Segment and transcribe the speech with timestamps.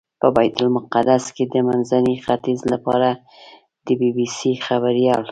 [0.21, 3.09] په بیت المقدس کې د منځني ختیځ لپاره
[3.85, 5.23] د بي بي سي خبریال.